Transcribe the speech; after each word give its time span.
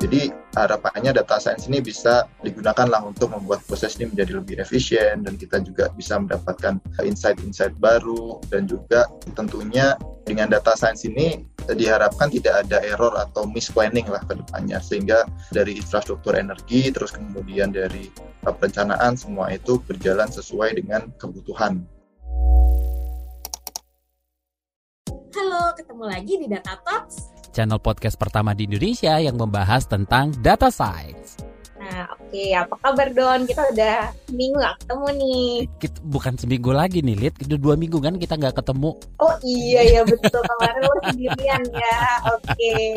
Jadi 0.00 0.32
harapannya 0.56 1.12
data 1.12 1.36
science 1.36 1.68
ini 1.68 1.84
bisa 1.84 2.24
digunakan 2.40 2.88
lah 2.88 3.04
untuk 3.04 3.32
membuat 3.36 3.60
proses 3.68 4.00
ini 4.00 4.12
menjadi 4.12 4.40
lebih 4.40 4.56
efisien 4.60 5.24
dan 5.24 5.36
kita 5.36 5.60
juga 5.60 5.92
bisa 5.92 6.16
mendapatkan 6.16 6.80
insight-insight 7.04 7.76
baru 7.76 8.40
dan 8.48 8.64
juga 8.64 9.08
tentunya 9.36 9.96
dengan 10.24 10.48
data 10.48 10.72
science 10.72 11.04
ini 11.04 11.44
diharapkan 11.68 12.32
tidak 12.32 12.64
ada 12.66 12.80
error 12.80 13.12
atau 13.16 13.44
misplanning 13.44 14.08
lah 14.08 14.24
ke 14.24 14.40
depannya 14.40 14.80
sehingga 14.80 15.28
dari 15.52 15.76
infrastruktur 15.76 16.32
energi 16.32 16.88
terus 16.88 17.12
kemudian 17.12 17.72
dari 17.72 18.08
perencanaan 18.40 19.20
semua 19.20 19.52
itu 19.52 19.80
berjalan 19.84 20.32
sesuai 20.32 20.80
dengan 20.80 21.12
kebutuhan. 21.20 21.84
Halo, 25.30 25.72
ketemu 25.76 26.04
lagi 26.08 26.34
di 26.40 26.46
Data 26.48 26.74
Talks 26.82 27.39
channel 27.50 27.82
podcast 27.82 28.16
pertama 28.16 28.54
di 28.54 28.70
Indonesia 28.70 29.18
yang 29.18 29.36
membahas 29.36 29.84
tentang 29.86 30.32
data 30.38 30.70
science. 30.70 31.50
Nah, 31.80 32.06
oke, 32.12 32.28
okay. 32.28 32.52
apa 32.52 32.76
kabar 32.76 33.08
Don? 33.10 33.48
Kita 33.48 33.64
udah 33.72 34.12
seminggu 34.28 34.60
gak 34.60 34.76
ketemu 34.84 35.06
nih. 35.16 35.48
Kita, 35.80 35.98
bukan 36.04 36.34
seminggu 36.36 36.70
lagi 36.76 37.00
nih, 37.00 37.16
Lid. 37.16 37.34
Udah 37.40 37.58
dua 37.58 37.74
minggu 37.74 37.98
kan 37.98 38.14
kita 38.20 38.36
nggak 38.36 38.60
ketemu. 38.60 39.00
Oh 39.16 39.34
iya 39.40 39.80
ya 39.98 40.02
betul 40.04 40.44
kemarin 40.44 40.82
lo 40.84 40.94
sendirian 41.08 41.62
ya. 41.72 42.00
Oke. 42.36 42.52
Okay. 42.52 42.96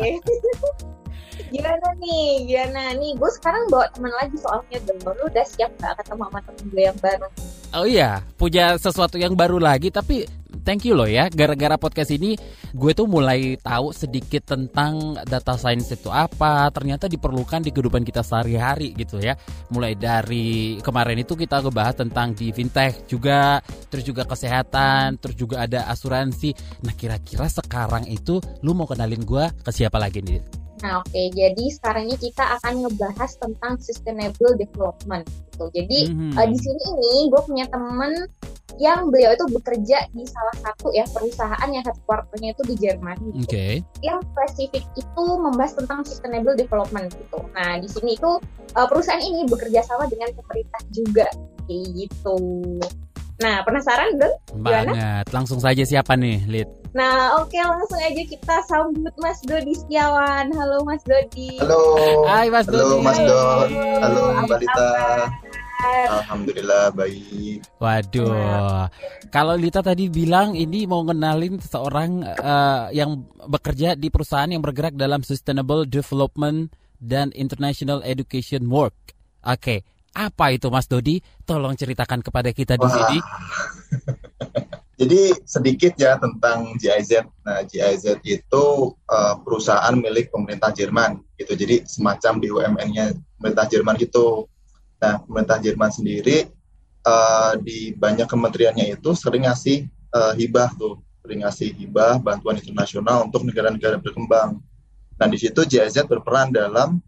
gimana 1.54 1.88
nih? 1.96 2.44
Gimana 2.44 2.80
nih? 3.00 3.12
Gue 3.16 3.30
sekarang 3.34 3.66
bawa 3.72 3.88
teman 3.96 4.12
lagi 4.20 4.36
soalnya 4.36 4.78
Don. 4.84 5.00
Lu 5.16 5.24
udah 5.32 5.46
siap 5.48 5.72
gak 5.80 5.94
ketemu 6.04 6.22
sama 6.28 6.38
temen 6.44 6.64
gue 6.68 6.82
yang 6.84 6.98
baru? 7.00 7.26
Oh 7.74 7.86
iya, 7.88 8.10
punya 8.38 8.76
sesuatu 8.76 9.16
yang 9.16 9.32
baru 9.32 9.56
lagi. 9.58 9.88
Tapi 9.88 10.28
thank 10.64 10.88
you 10.88 10.96
loh 10.96 11.06
ya. 11.06 11.28
Gara-gara 11.28 11.76
podcast 11.76 12.10
ini 12.16 12.34
gue 12.72 12.92
tuh 12.96 13.06
mulai 13.06 13.60
tahu 13.60 13.92
sedikit 13.92 14.56
tentang 14.56 15.14
data 15.28 15.54
science 15.60 15.92
itu 15.92 16.08
apa. 16.08 16.72
Ternyata 16.72 17.06
diperlukan 17.06 17.62
di 17.62 17.70
kehidupan 17.70 18.02
kita 18.02 18.24
sehari-hari 18.24 18.96
gitu 18.96 19.20
ya. 19.20 19.36
Mulai 19.70 19.94
dari 19.94 20.80
kemarin 20.80 21.20
itu 21.20 21.36
kita 21.36 21.60
ngebahas 21.60 22.00
tentang 22.00 22.32
di 22.32 22.50
fintech 22.50 23.06
juga, 23.06 23.60
terus 23.92 24.02
juga 24.02 24.24
kesehatan, 24.24 25.20
terus 25.20 25.36
juga 25.36 25.68
ada 25.68 25.86
asuransi. 25.92 26.82
Nah 26.82 26.96
kira-kira 26.96 27.46
sekarang 27.46 28.08
itu 28.08 28.40
lu 28.64 28.72
mau 28.72 28.88
kenalin 28.88 29.22
gue 29.22 29.44
ke 29.62 29.70
siapa 29.70 30.00
lagi 30.00 30.24
nih? 30.24 30.64
Nah, 30.82 31.00
oke. 31.00 31.08
Okay. 31.08 31.32
Jadi 31.32 31.64
sekarang 31.72 32.12
ini 32.12 32.16
kita 32.18 32.44
akan 32.60 32.84
ngebahas 32.84 33.30
tentang 33.40 33.80
sustainable 33.80 34.52
development 34.58 35.24
gitu. 35.54 35.66
Jadi 35.70 35.98
mm-hmm. 36.10 36.34
uh, 36.34 36.46
di 36.50 36.58
sini 36.58 36.82
ini 36.82 37.12
gue 37.30 37.42
punya 37.46 37.66
temen 37.70 38.12
yang 38.80 39.06
beliau 39.06 39.30
itu 39.34 39.46
bekerja 39.54 39.98
di 40.10 40.24
salah 40.26 40.56
satu 40.58 40.90
ya 40.90 41.06
perusahaan 41.14 41.68
yang 41.70 41.84
headquarternya 41.86 42.50
itu 42.58 42.62
di 42.66 42.74
Jerman. 42.80 43.16
Oke. 43.38 43.46
Okay. 43.46 43.72
Yang 44.02 44.26
spesifik 44.34 44.84
itu 44.98 45.24
membahas 45.38 45.78
tentang 45.78 46.02
sustainable 46.02 46.58
development 46.58 47.14
gitu. 47.14 47.38
Nah, 47.54 47.78
di 47.78 47.86
sini 47.86 48.18
itu 48.18 48.30
uh, 48.74 48.86
perusahaan 48.90 49.22
ini 49.22 49.46
bekerja 49.46 49.86
sama 49.86 50.10
dengan 50.10 50.34
pemerintah 50.34 50.80
juga 50.90 51.26
kayak 51.70 51.86
gitu. 51.94 52.38
Nah, 53.42 53.66
penasaran 53.66 54.14
dong? 54.18 54.34
Banget. 54.62 55.26
Langsung 55.34 55.58
saja 55.58 55.82
siapa 55.82 56.14
nih, 56.14 56.38
Lid? 56.46 56.68
Nah, 56.94 57.42
oke 57.42 57.50
okay, 57.50 57.66
langsung 57.66 57.98
aja 57.98 58.22
kita 58.22 58.56
sambut 58.70 59.10
Mas 59.18 59.42
Dodi 59.42 59.74
Setiawan. 59.74 60.46
Halo 60.54 60.86
Mas 60.86 61.02
Dodi. 61.02 61.58
Halo. 61.58 61.98
Hai 62.30 62.46
Mas 62.54 62.70
Dodi. 62.70 62.78
Halo 62.78 63.02
Mas 63.02 63.18
Dodi. 63.18 63.76
Halo 63.98 64.22
Mbak 64.46 64.58
Lita. 64.62 64.86
Alhamdulillah 66.08 66.94
baik. 66.96 67.64
Waduh. 67.78 68.32
Nah. 68.32 68.86
Kalau 69.28 69.54
Lita 69.58 69.84
tadi 69.84 70.08
bilang 70.08 70.56
ini 70.56 70.88
mau 70.88 71.04
ngenalin 71.04 71.60
seorang 71.60 72.24
uh, 72.24 72.88
yang 72.94 73.26
bekerja 73.44 73.98
di 73.98 74.08
perusahaan 74.08 74.48
yang 74.48 74.64
bergerak 74.64 74.96
dalam 74.96 75.20
sustainable 75.20 75.84
development 75.84 76.72
dan 76.96 77.30
international 77.36 78.00
education 78.06 78.66
work. 78.72 78.94
Oke, 79.44 79.60
okay. 79.60 79.78
Apa 80.14 80.54
itu 80.54 80.70
Mas 80.70 80.86
Dodi? 80.86 81.18
Tolong 81.42 81.74
ceritakan 81.74 82.22
kepada 82.22 82.54
kita 82.54 82.78
di 82.78 82.86
sini. 82.86 83.18
Jadi 84.94 85.34
sedikit 85.42 85.98
ya 85.98 86.14
tentang 86.22 86.78
GIZ. 86.78 87.26
Nah, 87.42 87.66
GIZ 87.66 88.22
itu 88.22 88.64
uh, 89.10 89.34
perusahaan 89.42 89.90
milik 89.98 90.30
pemerintah 90.30 90.70
Jerman 90.70 91.18
gitu. 91.34 91.58
Jadi 91.58 91.82
semacam 91.82 92.38
BUMN-nya 92.38 93.10
pemerintah 93.42 93.66
Jerman 93.66 93.98
gitu. 93.98 94.46
Nah, 95.04 95.20
pemerintah 95.20 95.60
Jerman 95.60 95.92
sendiri 95.92 96.48
uh, 97.04 97.60
di 97.60 97.92
banyak 97.92 98.24
kementeriannya 98.24 98.96
itu 98.96 99.12
sering 99.12 99.44
ngasih 99.44 99.84
uh, 100.16 100.32
hibah 100.32 100.72
tuh, 100.80 101.04
sering 101.20 101.44
ngasih 101.44 101.76
hibah 101.76 102.16
bantuan 102.16 102.56
internasional 102.56 103.28
untuk 103.28 103.44
negara-negara 103.44 104.00
berkembang. 104.00 104.64
Nah, 105.20 105.26
di 105.28 105.36
situ 105.36 105.60
GIZ 105.68 106.08
berperan 106.08 106.56
dalam 106.56 107.04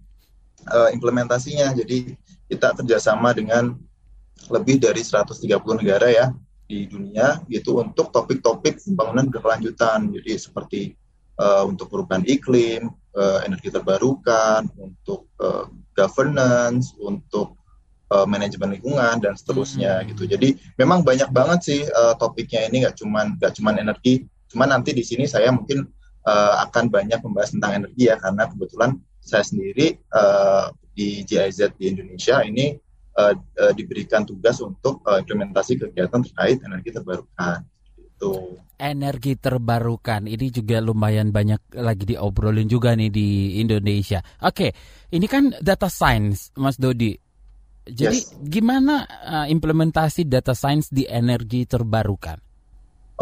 uh, 0.68 0.92
implementasinya. 0.92 1.72
Jadi 1.72 2.12
kita 2.52 2.76
kerjasama 2.76 3.32
dengan 3.32 3.72
lebih 4.52 4.76
dari 4.76 5.00
130 5.00 5.48
negara 5.80 6.12
ya 6.12 6.26
di 6.68 6.84
dunia 6.84 7.40
gitu 7.48 7.80
untuk 7.80 8.12
topik-topik 8.12 8.76
pembangunan 8.84 9.24
berkelanjutan. 9.32 10.12
Jadi 10.12 10.32
seperti 10.36 10.80
uh, 11.40 11.64
untuk 11.64 11.88
perubahan 11.88 12.28
iklim, 12.28 12.92
uh, 13.16 13.40
energi 13.48 13.72
terbarukan, 13.72 14.68
untuk 14.76 15.32
uh, 15.40 15.64
governance, 15.96 16.92
untuk 17.00 17.55
uh, 18.12 18.26
manajemen 18.26 18.78
lingkungan 18.78 19.18
dan 19.22 19.34
seterusnya 19.34 20.02
hmm. 20.02 20.06
gitu. 20.14 20.22
Jadi 20.30 20.54
memang 20.78 21.02
banyak 21.02 21.30
banget 21.30 21.58
sih 21.62 21.80
uh, 21.86 22.14
topiknya 22.18 22.66
ini 22.70 22.86
nggak 22.86 22.96
cuman 22.98 23.38
nggak 23.38 23.52
cuman 23.58 23.74
energi, 23.82 24.26
cuman 24.50 24.76
nanti 24.78 24.94
di 24.94 25.02
sini 25.02 25.26
saya 25.26 25.50
mungkin 25.50 25.86
uh, 26.26 26.54
akan 26.68 26.90
banyak 26.90 27.18
membahas 27.22 27.54
tentang 27.54 27.84
energi 27.84 28.10
ya 28.10 28.18
karena 28.18 28.46
kebetulan 28.50 28.90
saya 29.22 29.42
sendiri 29.42 29.98
uh, 30.14 30.70
di 30.96 31.26
GIZ 31.26 31.76
di 31.76 31.92
Indonesia 31.92 32.40
ini 32.46 32.72
uh, 33.18 33.34
uh, 33.34 33.72
diberikan 33.74 34.22
tugas 34.22 34.62
untuk 34.62 35.02
uh, 35.04 35.18
implementasi 35.20 35.76
kegiatan 35.80 36.22
terkait 36.22 36.62
energi 36.62 36.90
terbarukan. 36.94 37.66
Itu. 37.98 38.56
Energi 38.80 39.36
terbarukan 39.36 40.24
ini 40.24 40.48
juga 40.48 40.80
lumayan 40.80 41.32
banyak 41.32 41.76
lagi 41.80 42.16
diobrolin 42.16 42.68
juga 42.68 42.96
nih 42.96 43.12
di 43.12 43.60
Indonesia. 43.60 44.24
Oke, 44.40 44.72
ini 45.12 45.26
kan 45.28 45.52
data 45.60 45.88
science, 45.88 46.52
Mas 46.56 46.80
Dodi. 46.80 47.25
Jadi 47.86 48.18
yes. 48.18 48.34
gimana 48.42 49.06
uh, 49.06 49.46
implementasi 49.46 50.26
data 50.26 50.52
science 50.52 50.90
di 50.90 51.06
energi 51.06 51.62
terbarukan? 51.64 52.38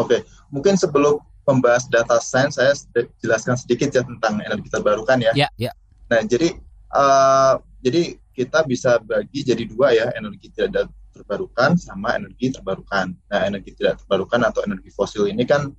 Oke, 0.01 0.25
mungkin 0.49 0.81
sebelum 0.81 1.21
membahas 1.45 1.85
data 1.93 2.17
science, 2.19 2.57
saya 2.57 2.73
jelaskan 3.21 3.61
sedikit 3.61 3.93
ya 3.93 4.03
tentang 4.03 4.41
energi 4.41 4.73
terbarukan 4.73 5.21
ya. 5.21 5.33
Ya, 5.37 5.49
ya. 5.61 5.71
Nah, 6.09 6.25
jadi 6.25 6.57
uh, 6.97 7.61
jadi 7.85 8.17
kita 8.35 8.67
bisa 8.67 8.99
bagi 8.99 9.47
jadi 9.47 9.63
dua 9.69 9.95
ya 9.95 10.11
energi 10.19 10.51
tidak 10.51 10.91
terbarukan 11.15 11.79
sama 11.79 12.19
energi 12.19 12.51
terbarukan. 12.51 13.15
Nah 13.31 13.41
energi 13.47 13.79
tidak 13.79 14.03
terbarukan 14.03 14.43
atau 14.43 14.67
energi 14.67 14.91
fosil 14.91 15.31
ini 15.31 15.47
kan 15.47 15.71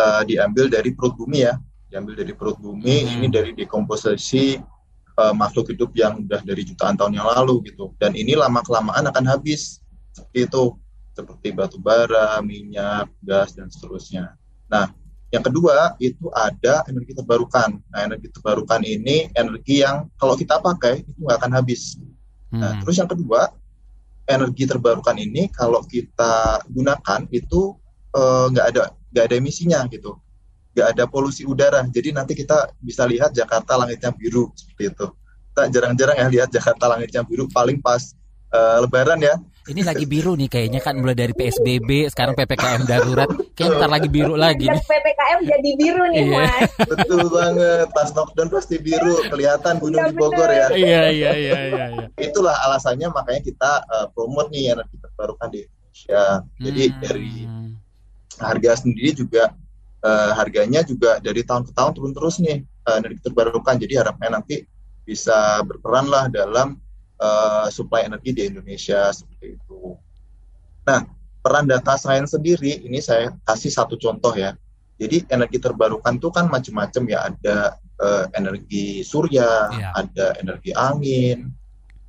uh, 0.00 0.22
diambil 0.24 0.72
dari 0.72 0.96
perut 0.96 1.14
bumi 1.20 1.44
ya, 1.44 1.60
diambil 1.92 2.16
dari 2.16 2.32
perut 2.32 2.56
bumi 2.56 3.04
hmm. 3.04 3.14
ini 3.20 3.26
dari 3.28 3.52
dekomposisi 3.52 4.56
uh, 5.18 5.34
makhluk 5.34 5.74
hidup 5.74 5.90
yang 5.98 6.22
udah 6.22 6.40
dari 6.46 6.62
jutaan 6.62 6.94
tahun 6.94 7.18
yang 7.18 7.26
lalu 7.26 7.66
gitu. 7.66 7.90
Dan 7.98 8.14
ini 8.14 8.38
lama 8.38 8.62
kelamaan 8.62 9.10
akan 9.10 9.24
habis 9.26 9.82
seperti 10.14 10.46
itu, 10.46 10.64
seperti 11.18 11.48
batu 11.50 11.82
bara, 11.82 12.38
minyak, 12.40 13.10
gas 13.26 13.58
dan 13.58 13.66
seterusnya. 13.66 14.38
Nah 14.70 14.94
yang 15.28 15.44
kedua 15.44 15.92
itu 16.00 16.32
ada 16.32 16.88
energi 16.88 17.12
terbarukan. 17.12 17.76
Nah, 17.92 18.00
energi 18.08 18.32
terbarukan 18.32 18.80
ini 18.80 19.28
energi 19.36 19.84
yang 19.84 20.08
kalau 20.16 20.32
kita 20.32 20.56
pakai 20.56 21.04
itu 21.04 21.20
nggak 21.20 21.36
akan 21.44 21.52
habis. 21.52 22.00
Nah, 22.00 22.08
hmm. 22.48 22.60
Nah, 22.60 22.72
terus 22.80 22.96
yang 22.96 23.10
kedua 23.10 23.52
energi 24.24 24.64
terbarukan 24.64 25.16
ini 25.20 25.52
kalau 25.52 25.84
kita 25.84 26.64
gunakan 26.68 27.28
itu 27.28 27.76
eh, 28.16 28.46
nggak 28.52 28.66
uh, 28.66 28.70
ada 28.72 28.82
nggak 29.12 29.24
ada 29.28 29.34
emisinya 29.36 29.84
gitu, 29.92 30.16
nggak 30.78 30.94
ada 30.94 31.04
polusi 31.10 31.42
udara. 31.42 31.82
Jadi 31.90 32.14
nanti 32.14 32.38
kita 32.38 32.70
bisa 32.78 33.02
lihat 33.10 33.34
Jakarta 33.34 33.74
langitnya 33.74 34.14
biru 34.14 34.54
seperti 34.54 34.94
itu. 34.94 35.06
Kita 35.50 35.62
jarang-jarang 35.74 36.16
ya 36.22 36.26
lihat 36.30 36.48
Jakarta 36.54 36.94
langitnya 36.94 37.26
biru 37.26 37.50
paling 37.50 37.82
pas 37.82 38.14
uh, 38.54 38.78
Lebaran 38.86 39.18
ya 39.18 39.34
ini 39.68 39.84
lagi 39.84 40.08
biru 40.08 40.32
nih 40.32 40.48
kayaknya 40.48 40.80
kan 40.80 40.96
mulai 40.96 41.12
dari 41.12 41.36
PSBB 41.36 42.08
sekarang 42.08 42.32
PPKM 42.32 42.88
darurat. 42.88 43.28
Kayak 43.52 43.76
ntar 43.76 43.90
lagi 43.92 44.08
biru 44.08 44.32
lagi 44.32 44.64
nih. 44.64 44.80
PPKM 44.80 45.38
jadi 45.44 45.70
biru 45.76 46.04
nih 46.08 46.24
iya. 46.24 46.40
Mas. 46.40 46.70
Betul 46.88 47.28
banget. 47.28 47.86
Pas 47.92 48.08
lockdown 48.16 48.48
pasti 48.48 48.80
biru 48.80 49.28
kelihatan 49.28 49.76
gunung 49.76 50.00
ya, 50.00 50.08
di 50.08 50.14
Bogor 50.16 50.48
ya. 50.48 50.72
Iya 50.72 51.02
iya 51.12 51.30
iya 51.36 51.58
iya. 51.68 51.86
iya. 51.92 52.06
Itulah 52.16 52.56
alasannya 52.64 53.12
makanya 53.12 53.44
kita 53.44 53.72
uh, 53.92 54.06
promote 54.16 54.48
nih 54.48 54.72
energi 54.72 54.96
terbarukan 55.04 55.48
di 55.52 55.60
Indonesia. 55.68 56.24
Jadi 56.56 56.82
hmm. 56.88 56.96
dari 57.04 57.32
harga 58.40 58.72
sendiri 58.80 59.10
juga 59.12 59.52
uh, 60.08 60.32
harganya 60.32 60.80
juga 60.80 61.20
dari 61.20 61.44
tahun 61.44 61.68
ke 61.68 61.72
tahun 61.76 61.92
turun 61.92 62.12
terus 62.16 62.40
nih 62.40 62.64
uh, 62.88 62.96
energi 62.96 63.20
terbarukan. 63.20 63.76
Jadi 63.76 63.94
harapannya 64.00 64.40
nanti 64.40 64.64
bisa 65.04 65.60
berperan 65.64 66.08
lah 66.08 66.32
dalam 66.32 66.80
uh, 67.20 67.68
supply 67.68 68.08
energi 68.08 68.32
di 68.32 68.42
Indonesia 68.48 69.12
seperti 69.12 69.60
itu. 69.60 69.96
Nah, 70.88 71.04
peran 71.44 71.68
data 71.68 72.00
science 72.00 72.32
sendiri 72.32 72.80
ini 72.84 73.04
saya 73.04 73.36
kasih 73.44 73.72
satu 73.72 74.00
contoh 74.00 74.32
ya. 74.32 74.56
Jadi 74.98 75.30
energi 75.30 75.62
terbarukan 75.62 76.18
itu 76.18 76.28
kan 76.34 76.50
macam-macam 76.50 77.02
ya, 77.06 77.18
ada 77.30 77.58
uh, 78.02 78.26
energi 78.34 79.06
surya, 79.06 79.70
yeah. 79.70 79.92
ada 79.94 80.34
energi 80.42 80.74
angin, 80.74 81.54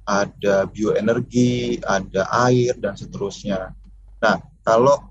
ada 0.10 0.66
bioenergi, 0.66 1.78
ada 1.86 2.26
air 2.50 2.74
dan 2.82 2.98
seterusnya. 2.98 3.78
Nah, 4.26 4.42
kalau 4.66 5.06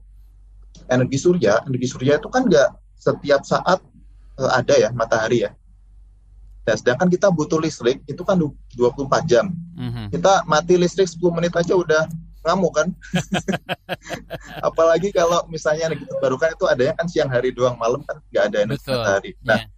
energi 0.89 1.19
surya, 1.21 1.65
energi 1.65 1.89
surya 1.89 2.17
itu 2.19 2.29
kan 2.29 2.49
nggak 2.49 2.69
setiap 2.99 3.45
saat 3.45 3.79
uh, 4.41 4.51
ada 4.53 4.75
ya 4.75 4.91
matahari 4.93 5.47
ya. 5.47 5.53
Nah, 6.69 6.77
sedangkan 6.77 7.09
kita 7.09 7.33
butuh 7.33 7.57
listrik 7.57 8.05
itu 8.05 8.21
kan 8.29 8.37
24 8.37 9.25
jam. 9.25 9.49
Mm-hmm. 9.73 10.13
Kita 10.13 10.45
mati 10.45 10.77
listrik 10.77 11.09
10 11.09 11.17
menit 11.33 11.57
aja 11.57 11.73
udah 11.73 12.05
ngamuk 12.45 12.77
kan. 12.77 12.89
Apalagi 14.69 15.09
kalau 15.17 15.49
misalnya 15.49 15.89
energi 15.89 16.05
terbarukan 16.05 16.53
itu 16.53 16.65
adanya 16.69 16.93
kan 16.93 17.09
siang 17.09 17.33
hari 17.33 17.57
doang, 17.57 17.81
malam 17.81 18.05
kan 18.05 18.21
nggak 18.29 18.45
ada 18.53 18.59
energi 18.69 18.85
Betul. 18.85 19.01
matahari. 19.01 19.31
Nah, 19.49 19.65
yeah. 19.65 19.69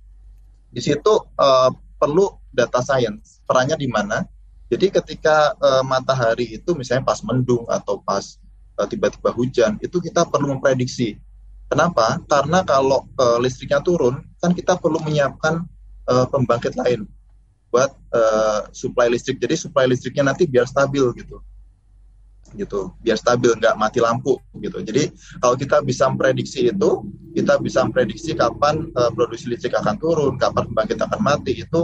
di 0.75 0.81
situ 0.83 1.13
uh, 1.39 1.71
perlu 1.95 2.27
data 2.51 2.83
science. 2.83 3.39
Perannya 3.47 3.79
di 3.79 3.87
mana? 3.87 4.27
Jadi 4.67 4.91
ketika 4.91 5.55
uh, 5.63 5.87
matahari 5.87 6.59
itu 6.59 6.75
misalnya 6.75 7.07
pas 7.07 7.23
mendung 7.23 7.71
atau 7.71 8.03
pas 8.03 8.39
tiba-tiba 8.89 9.35
hujan, 9.35 9.77
itu 9.83 9.97
kita 10.01 10.25
perlu 10.29 10.57
memprediksi. 10.57 11.19
Kenapa? 11.71 12.19
Karena 12.27 12.67
kalau 12.67 13.07
uh, 13.15 13.39
listriknya 13.39 13.79
turun, 13.79 14.27
kan 14.43 14.51
kita 14.51 14.75
perlu 14.81 14.99
menyiapkan 15.03 15.63
uh, 16.11 16.27
pembangkit 16.27 16.75
lain 16.75 17.07
buat 17.71 17.95
uh, 18.11 18.67
supply 18.75 19.07
listrik. 19.07 19.39
Jadi 19.39 19.55
supply 19.55 19.87
listriknya 19.87 20.35
nanti 20.35 20.51
biar 20.51 20.67
stabil 20.67 21.07
gitu, 21.15 21.39
gitu, 22.59 22.91
biar 22.99 23.15
stabil 23.15 23.55
nggak 23.55 23.79
mati 23.79 24.03
lampu 24.03 24.43
gitu. 24.59 24.83
Jadi 24.83 25.15
kalau 25.39 25.55
kita 25.55 25.79
bisa 25.87 26.11
memprediksi 26.11 26.75
itu, 26.75 26.91
kita 27.39 27.63
bisa 27.63 27.87
memprediksi 27.87 28.35
kapan 28.35 28.91
uh, 28.99 29.15
produksi 29.15 29.47
listrik 29.47 29.79
akan 29.79 29.95
turun, 30.03 30.35
kapan 30.43 30.67
pembangkit 30.75 30.99
akan 30.99 31.21
mati 31.23 31.63
itu 31.63 31.81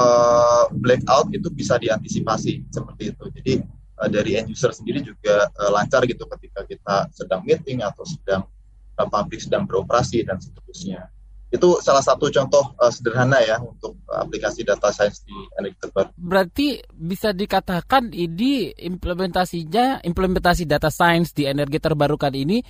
uh, 0.00 0.64
blackout 0.72 1.28
itu 1.36 1.52
bisa 1.52 1.76
diantisipasi 1.76 2.72
seperti 2.72 3.12
itu. 3.12 3.24
Jadi 3.36 3.54
uh, 4.00 4.08
dari 4.08 4.40
end 4.40 4.48
user 4.48 4.72
sendiri 4.72 5.04
juga 5.04 5.46
uh, 5.52 5.70
lancar 5.70 6.08
gitu 6.08 6.24
ketika 6.24 6.64
kita 6.64 6.96
sedang 7.12 7.44
meeting 7.44 7.84
atau 7.84 8.02
sedang 8.08 8.48
uh, 8.96 9.08
pabrik 9.08 9.44
sedang 9.44 9.68
beroperasi 9.68 10.24
dan 10.24 10.40
seterusnya 10.40 11.12
itu 11.50 11.68
salah 11.82 11.98
satu 11.98 12.30
contoh 12.30 12.62
uh, 12.78 12.94
sederhana 12.94 13.42
ya 13.42 13.58
untuk 13.58 13.98
aplikasi 14.06 14.62
data 14.62 14.94
science 14.94 15.26
di 15.26 15.34
energi 15.58 15.82
terbaru. 15.82 16.14
Berarti 16.14 16.78
bisa 16.94 17.34
dikatakan 17.34 18.14
ini 18.14 18.70
implementasinya 18.70 20.06
implementasi 20.06 20.62
data 20.70 20.94
science 20.94 21.34
di 21.34 21.50
energi 21.50 21.82
terbarukan 21.82 22.30
ini 22.38 22.62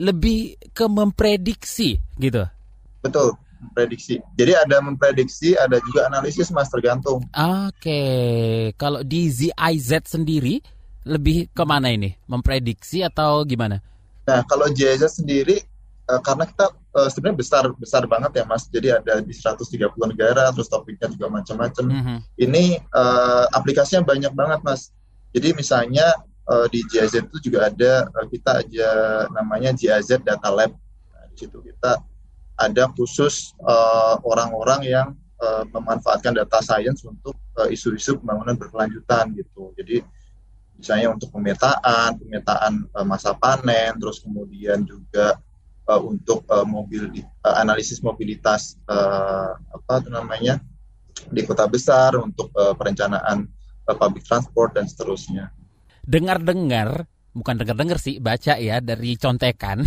lebih 0.00 0.56
ke 0.72 0.88
memprediksi 0.88 2.00
gitu. 2.16 2.48
Betul, 3.04 3.36
memprediksi. 3.58 4.22
Jadi 4.38 4.52
ada 4.54 4.78
memprediksi, 4.80 5.54
ada 5.58 5.78
juga 5.82 6.06
analisis 6.06 6.50
mas 6.50 6.70
tergantung. 6.70 7.22
Oke, 7.34 8.02
kalau 8.78 9.02
di 9.02 9.28
ZIZ 9.28 10.06
sendiri 10.06 10.62
lebih 11.06 11.50
ke 11.50 11.64
mana 11.66 11.90
ini? 11.92 12.14
Memprediksi 12.26 13.02
atau 13.02 13.42
gimana? 13.42 13.82
Nah, 14.28 14.44
kalau 14.44 14.68
GIZ 14.68 15.08
sendiri 15.08 15.64
uh, 16.08 16.20
karena 16.24 16.44
kita 16.48 16.66
uh, 16.96 17.08
sebenarnya 17.12 17.38
besar 17.38 17.64
besar 17.76 18.02
banget 18.08 18.40
ya 18.40 18.44
mas 18.48 18.66
jadi 18.68 19.00
ada 19.00 19.20
di 19.20 19.32
130 19.32 19.92
negara 20.08 20.48
terus 20.50 20.68
topiknya 20.72 21.12
juga 21.12 21.28
macam-macam 21.28 21.84
mm 21.84 22.02
-hmm. 22.02 22.18
ini 22.40 22.80
uh, 22.96 23.44
aplikasinya 23.52 24.02
banyak 24.02 24.32
banget 24.32 24.60
mas 24.64 24.90
jadi 25.36 25.52
misalnya 25.52 26.16
uh, 26.48 26.66
di 26.72 26.80
GIZ 26.88 27.28
itu 27.28 27.52
juga 27.52 27.68
ada 27.68 28.08
uh, 28.08 28.26
kita 28.28 28.64
aja 28.64 28.88
namanya 29.32 29.76
GIZ 29.76 30.24
Data 30.24 30.48
Lab 30.48 30.72
nah, 31.12 31.24
di 31.28 31.36
situ 31.36 31.60
kita 31.60 32.00
ada 32.58 32.90
khusus 32.94 33.54
orang-orang 34.26 34.82
uh, 34.82 34.88
yang 34.88 35.08
uh, 35.38 35.64
memanfaatkan 35.70 36.34
data 36.34 36.58
science 36.62 37.06
untuk 37.06 37.38
isu-isu 37.70 38.14
uh, 38.14 38.18
pembangunan 38.22 38.58
berkelanjutan 38.58 39.32
gitu 39.38 39.70
jadi 39.78 40.02
misalnya 40.78 41.10
untuk 41.10 41.34
pemetaan, 41.34 42.16
pemetaan 42.22 42.86
uh, 42.94 43.02
masa 43.02 43.34
panen, 43.34 43.98
terus 43.98 44.22
kemudian 44.22 44.86
juga 44.86 45.42
uh, 45.90 46.00
untuk 46.00 46.46
uh, 46.46 46.62
mobil 46.62 47.10
uh, 47.42 47.56
analisis 47.58 47.98
mobilitas 47.98 48.78
uh, 48.86 49.58
apa 49.74 50.04
itu 50.06 50.10
namanya 50.14 50.62
di 51.34 51.42
kota 51.42 51.66
besar 51.66 52.14
untuk 52.14 52.54
uh, 52.54 52.72
perencanaan 52.78 53.50
uh, 53.90 53.96
public 53.98 54.22
transport 54.22 54.78
dan 54.78 54.86
seterusnya. 54.86 55.50
Dengar-dengar 56.06 57.10
bukan 57.36 57.60
dengar-dengar 57.60 57.98
sih 58.00 58.18
baca 58.18 58.56
ya 58.56 58.80
dari 58.80 59.14
contekan 59.20 59.84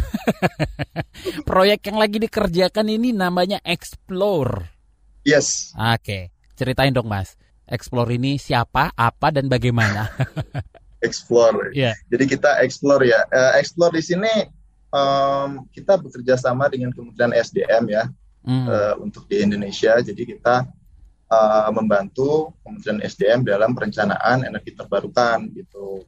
proyek 1.50 1.92
yang 1.92 1.98
lagi 2.00 2.18
dikerjakan 2.22 2.88
ini 2.88 3.12
namanya 3.12 3.60
Explore. 3.62 4.70
Yes. 5.22 5.78
Oke, 5.78 6.34
ceritain 6.58 6.94
dong 6.94 7.10
Mas. 7.10 7.38
Explore 7.70 8.18
ini 8.18 8.36
siapa, 8.42 8.92
apa 8.98 9.32
dan 9.32 9.48
bagaimana? 9.48 10.12
explore. 11.02 11.74
Yeah. 11.74 11.98
Jadi 12.14 12.38
kita 12.38 12.62
explore 12.62 13.04
ya. 13.04 13.26
Uh, 13.28 13.58
explore 13.58 13.92
di 13.92 14.04
sini 14.06 14.32
um, 14.94 15.66
kita 15.74 15.98
bekerja 15.98 16.38
sama 16.38 16.70
dengan 16.70 16.94
Kementerian 16.94 17.34
SDM 17.34 17.84
ya 17.90 18.04
hmm. 18.46 18.66
uh, 18.70 18.94
untuk 19.02 19.26
di 19.28 19.42
Indonesia. 19.42 19.98
Jadi 20.00 20.24
kita 20.24 20.70
uh, 21.28 21.70
membantu 21.74 22.54
Kementerian 22.62 23.02
SDM 23.02 23.42
dalam 23.44 23.74
perencanaan 23.74 24.46
energi 24.46 24.78
terbarukan 24.78 25.50
gitu. 25.52 26.06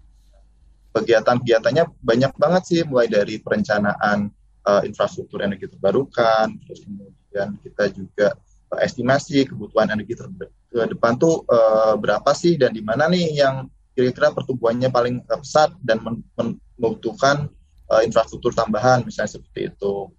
Kegiatan-kegiatannya 0.94 1.84
banyak 2.06 2.34
banget 2.38 2.64
sih, 2.70 2.80
mulai 2.86 3.10
dari 3.10 3.42
perencanaan 3.42 4.30
uh, 4.70 4.82
infrastruktur 4.86 5.42
energi 5.42 5.68
terbarukan, 5.70 6.54
terus 6.66 6.86
kemudian 6.86 7.58
kita 7.66 7.90
juga 7.90 8.28
uh, 8.70 8.80
estimasi 8.86 9.50
kebutuhan 9.50 9.90
energi 9.90 10.14
terbarukan 10.14 10.64
ke 10.74 10.90
depan 10.98 11.14
tuh 11.22 11.46
uh, 11.46 11.94
berapa 12.02 12.34
sih 12.34 12.58
dan 12.58 12.74
di 12.74 12.82
mana 12.82 13.06
nih 13.06 13.38
yang 13.38 13.70
kira-kira 13.94 14.34
pertumbuhannya 14.34 14.90
paling 14.90 15.22
pesat 15.22 15.70
dan 15.86 16.02
membutuhkan 16.02 17.46
uh, 17.94 18.02
infrastruktur 18.02 18.50
tambahan 18.58 19.06
misalnya 19.06 19.38
seperti 19.38 19.70
itu. 19.70 20.10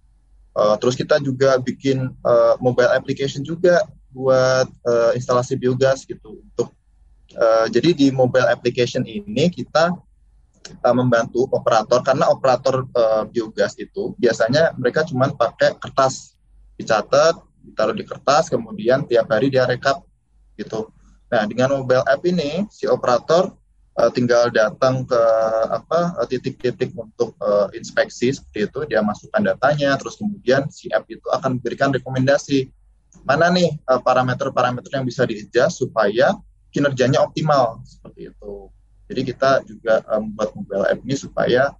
Uh, 0.55 0.79
terus 0.79 0.95
kita 0.95 1.19
juga 1.19 1.59
bikin 1.59 2.07
uh, 2.23 2.55
mobile 2.63 2.87
application 2.95 3.43
juga 3.43 3.83
buat 4.15 4.71
uh, 4.87 5.11
instalasi 5.11 5.59
biogas 5.59 6.07
gitu 6.07 6.39
untuk 6.39 6.71
uh, 7.35 7.67
jadi 7.67 7.91
di 7.91 8.07
mobile 8.15 8.47
application 8.47 9.03
ini 9.03 9.51
kita 9.51 9.91
uh, 10.81 10.95
membantu 10.95 11.45
operator 11.53 12.01
karena 12.01 12.29
operator 12.29 12.85
uh, 12.95 13.23
biogas 13.29 13.77
itu 13.77 14.13
biasanya 14.17 14.73
mereka 14.77 15.05
cuma 15.05 15.29
pakai 15.31 15.77
kertas. 15.77 16.37
Dicatat 16.75 17.39
ditaruh 17.65 17.97
di 17.97 18.05
kertas 18.05 18.51
kemudian 18.51 19.09
tiap 19.09 19.31
hari 19.33 19.49
dia 19.49 19.65
rekap 19.65 20.05
gitu. 20.55 20.93
Nah 21.33 21.49
dengan 21.49 21.81
mobile 21.81 22.05
app 22.05 22.21
ini 22.27 22.69
si 22.69 22.85
operator 22.85 23.49
uh, 23.97 24.11
tinggal 24.13 24.53
datang 24.53 25.03
ke 25.07 25.21
apa 25.71 26.21
eh, 26.21 26.27
titik-titik 26.29 26.93
untuk 26.93 27.33
uh, 27.41 27.67
inspeksi 27.73 28.35
seperti 28.35 28.69
itu. 28.69 28.79
Dia 28.91 29.01
masukkan 29.01 29.41
datanya 29.41 29.97
terus 29.97 30.21
kemudian 30.21 30.69
si 30.69 30.91
app 30.93 31.09
itu 31.09 31.25
akan 31.33 31.57
memberikan 31.59 31.89
rekomendasi. 31.89 32.69
Mana 33.25 33.49
nih 33.49 33.79
parameter-parameter 33.87 34.91
uh, 34.91 34.95
yang 35.01 35.05
bisa 35.07 35.25
di-adjust 35.25 35.81
supaya 35.81 36.35
kinerjanya 36.69 37.23
optimal 37.23 37.79
seperti 37.87 38.29
itu 38.29 38.64
jadi 39.09 39.21
kita 39.21 39.49
juga 39.69 40.01
membuat 40.21 40.49
um, 40.53 40.55
mobile 40.61 40.85
app 40.89 40.99
ini 41.05 41.15
supaya 41.15 41.73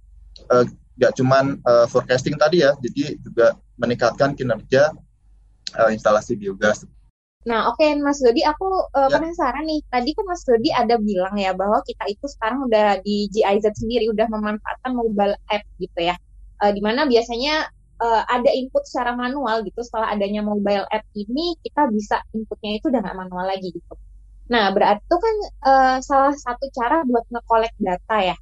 uh, 0.50 0.64
gak 0.96 1.12
cuman 1.18 1.60
uh, 1.66 1.86
forecasting 1.90 2.38
tadi 2.38 2.64
ya 2.64 2.72
jadi 2.80 3.20
juga 3.20 3.56
meningkatkan 3.76 4.32
kinerja 4.32 4.94
uh, 5.76 5.90
instalasi 5.92 6.38
biogas 6.38 6.86
Nah, 7.46 7.70
oke 7.70 7.78
okay, 7.78 7.94
Mas 7.94 8.18
Dodi, 8.18 8.42
aku 8.42 8.66
uh, 8.66 9.06
ya. 9.06 9.22
penasaran 9.22 9.70
nih. 9.70 9.78
Tadi 9.86 10.10
kan 10.18 10.26
Mas 10.26 10.42
Dodi 10.42 10.74
ada 10.74 10.98
bilang 10.98 11.38
ya 11.38 11.54
bahwa 11.54 11.78
kita 11.86 12.10
itu 12.10 12.26
sekarang 12.26 12.66
udah 12.66 12.98
di 13.06 13.30
GIZ 13.30 13.70
sendiri 13.70 14.10
udah 14.10 14.26
memanfaatkan 14.26 14.90
mobile 14.90 15.38
app 15.46 15.62
gitu 15.78 16.10
ya. 16.10 16.18
Uh, 16.58 16.74
di 16.74 16.82
mana 16.82 17.06
biasanya 17.06 17.70
uh, 18.02 18.22
ada 18.26 18.50
input 18.50 18.82
secara 18.90 19.14
manual 19.14 19.62
gitu. 19.62 19.78
Setelah 19.78 20.18
adanya 20.18 20.42
mobile 20.42 20.90
app 20.90 21.06
ini, 21.14 21.54
kita 21.62 21.86
bisa 21.94 22.18
inputnya 22.34 22.82
itu 22.82 22.90
udah 22.90 23.00
nggak 23.06 23.14
manual 23.14 23.46
lagi 23.46 23.70
gitu. 23.70 23.94
Nah, 24.46 24.70
berarti 24.70 25.02
itu 25.02 25.16
kan 25.18 25.36
uh, 25.66 25.96
salah 26.02 26.34
satu 26.34 26.70
cara 26.70 27.02
buat 27.02 27.26
nge-collect 27.30 27.76
data 27.82 28.16
ya. 28.22 28.36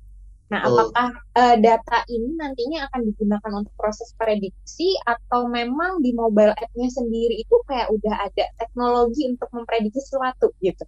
Nah, 0.52 0.60
oh. 0.68 0.76
apakah 0.76 1.08
uh, 1.40 1.56
data 1.56 2.04
ini 2.12 2.36
nantinya 2.36 2.86
akan 2.92 3.00
digunakan 3.08 3.52
untuk 3.64 3.72
proses 3.80 4.12
prediksi 4.20 4.92
atau 5.08 5.48
memang 5.48 6.04
di 6.04 6.12
mobile 6.12 6.52
app-nya 6.52 6.92
sendiri 6.92 7.40
itu 7.40 7.56
kayak 7.64 7.88
udah 7.88 8.28
ada 8.28 8.44
teknologi 8.60 9.24
untuk 9.24 9.48
memprediksi 9.56 10.04
sesuatu 10.04 10.52
gitu? 10.60 10.84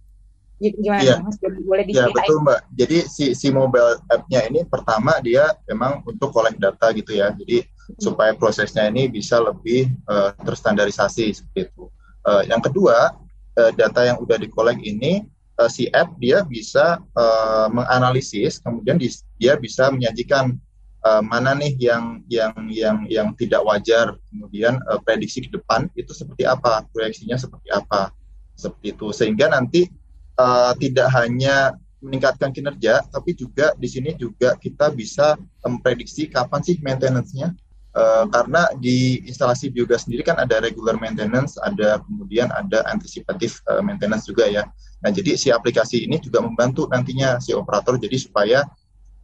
Gimana 0.57 1.01
ya. 1.01 1.17
Mas? 1.21 1.37
Boleh 1.41 1.85
diceritain? 1.85 2.13
Ya 2.13 2.17
betul 2.17 2.37
Mbak. 2.41 2.59
Jadi 2.77 2.97
si 3.05 3.25
si 3.37 3.47
mobile 3.53 4.01
app-nya 4.09 4.45
ini 4.49 4.65
pertama 4.65 5.17
dia 5.21 5.53
memang 5.69 6.01
untuk 6.05 6.33
collect 6.33 6.57
data 6.57 6.93
gitu 6.93 7.17
ya. 7.17 7.33
Jadi 7.33 7.65
hmm. 7.65 8.01
supaya 8.01 8.33
prosesnya 8.33 8.89
ini 8.89 9.09
bisa 9.09 9.37
lebih 9.41 9.89
uh, 10.09 10.33
terstandarisasi 10.41 11.33
seperti 11.33 11.69
itu. 11.69 11.85
Uh, 12.25 12.41
yang 12.49 12.61
kedua, 12.61 13.13
uh, 13.57 13.71
data 13.75 14.07
yang 14.13 14.17
udah 14.21 14.37
di 14.37 14.47
collect 14.47 14.79
ini 14.85 15.25
uh, 15.57 15.69
si 15.69 15.89
app 15.91 16.13
dia 16.21 16.45
bisa 16.45 17.01
uh, 17.17 17.67
menganalisis 17.73 18.61
kemudian 18.61 19.01
di, 19.01 19.09
dia 19.41 19.57
bisa 19.57 19.89
menyajikan 19.91 20.55
uh, 21.03 21.21
mana 21.23 21.53
nih 21.57 21.73
yang 21.77 22.21
yang 22.31 22.53
yang 22.69 22.97
yang 23.09 23.27
tidak 23.35 23.61
wajar 23.65 24.15
kemudian 24.31 24.79
uh, 24.87 25.01
prediksi 25.03 25.45
ke 25.45 25.49
depan 25.51 25.87
itu 25.95 26.11
seperti 26.11 26.43
apa 26.47 26.85
proyeksinya 26.91 27.37
seperti 27.39 27.69
apa 27.71 28.11
seperti 28.57 28.97
itu. 28.97 29.07
Sehingga 29.13 29.53
nanti 29.53 29.87
uh, 30.35 30.73
tidak 30.75 31.07
hanya 31.13 31.77
meningkatkan 32.01 32.53
kinerja 32.53 33.05
tapi 33.09 33.33
juga 33.33 33.73
di 33.77 33.89
sini 33.89 34.13
juga 34.13 34.53
kita 34.57 34.93
bisa 34.93 35.33
memprediksi 35.65 36.29
kapan 36.29 36.61
sih 36.61 36.77
maintenance-nya 36.77 37.57
Uh, 37.97 38.29
karena 38.29 38.69
di 38.77 39.25
instalasi 39.25 39.73
biogas 39.73 40.05
sendiri 40.05 40.21
kan 40.21 40.37
ada 40.37 40.61
regular 40.61 41.01
maintenance, 41.01 41.57
ada 41.65 41.97
kemudian 42.05 42.45
ada 42.53 42.85
anticipative 42.93 43.57
uh, 43.73 43.81
maintenance 43.81 44.29
juga 44.29 44.45
ya. 44.45 44.69
Nah, 45.01 45.09
jadi 45.09 45.33
si 45.33 45.49
aplikasi 45.49 46.05
ini 46.05 46.21
juga 46.21 46.45
membantu 46.45 46.85
nantinya 46.93 47.41
si 47.41 47.57
operator 47.57 47.97
jadi 47.97 48.13
supaya 48.21 48.69